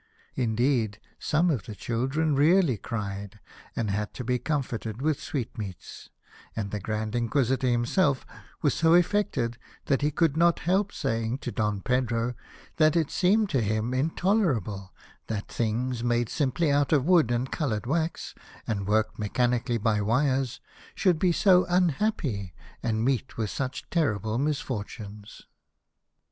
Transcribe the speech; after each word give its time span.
Indeed 0.33 0.99
some 1.19 1.51
of 1.51 1.67
the 1.67 1.75
children 1.75 2.33
really 2.33 2.75
cried, 2.75 3.39
and 3.75 3.91
had 3.91 4.15
to 4.15 4.23
be 4.23 4.39
comforted 4.39 4.99
with 4.99 5.21
sweetmeats, 5.21 6.09
and 6.55 6.71
the 6.71 6.79
Grand 6.79 7.13
Inquisitor 7.15 7.67
himself 7.67 8.25
was 8.63 8.73
so 8.73 8.95
affected 8.95 9.59
that 9.85 10.01
he 10.01 10.09
could 10.09 10.35
not 10.35 10.57
help 10.65 10.91
saying 10.91 11.37
to 11.45 11.51
Don 11.51 11.81
Pedro 11.81 12.33
that 12.77 12.95
it 12.95 13.11
seemed 13.11 13.51
to 13.51 13.61
him 13.61 13.91
intoler 13.91 14.57
able 14.57 14.91
that 15.27 15.47
things 15.47 16.03
made 16.03 16.29
simply 16.29 16.71
out 16.71 16.91
of 16.91 17.05
wood 17.05 17.29
and 17.29 17.51
coloured 17.51 17.85
wax, 17.85 18.33
and 18.65 18.87
worked 18.87 19.19
mechanically 19.19 19.77
by 19.77 20.01
wires, 20.01 20.59
should 20.95 21.19
be 21.19 21.31
so 21.31 21.65
unhappy 21.69 22.55
and 22.81 23.05
meet 23.05 23.37
with 23.37 23.51
such 23.51 23.87
terrible 23.91 24.39
misfortunes. 24.39 25.43